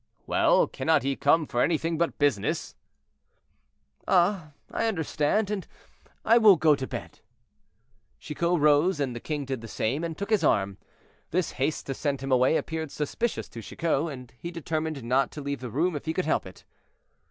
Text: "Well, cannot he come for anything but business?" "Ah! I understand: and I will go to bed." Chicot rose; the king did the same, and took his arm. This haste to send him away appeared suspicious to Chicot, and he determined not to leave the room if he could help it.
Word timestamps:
"Well, 0.25 0.65
cannot 0.65 1.03
he 1.03 1.15
come 1.15 1.45
for 1.45 1.61
anything 1.61 1.95
but 1.99 2.17
business?" 2.17 2.73
"Ah! 4.07 4.53
I 4.71 4.87
understand: 4.87 5.51
and 5.51 5.67
I 6.25 6.39
will 6.39 6.55
go 6.55 6.73
to 6.75 6.87
bed." 6.87 7.19
Chicot 8.17 8.59
rose; 8.59 8.97
the 8.97 9.19
king 9.19 9.45
did 9.45 9.61
the 9.61 9.67
same, 9.67 10.03
and 10.03 10.17
took 10.17 10.31
his 10.31 10.43
arm. 10.43 10.79
This 11.29 11.51
haste 11.51 11.85
to 11.85 11.93
send 11.93 12.21
him 12.21 12.31
away 12.31 12.57
appeared 12.57 12.89
suspicious 12.89 13.47
to 13.49 13.61
Chicot, 13.61 14.09
and 14.11 14.33
he 14.39 14.49
determined 14.49 15.03
not 15.03 15.29
to 15.33 15.41
leave 15.41 15.59
the 15.59 15.69
room 15.69 15.95
if 15.95 16.05
he 16.05 16.13
could 16.15 16.25
help 16.25 16.47
it. 16.47 16.63